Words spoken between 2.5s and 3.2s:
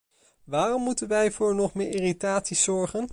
zorgen?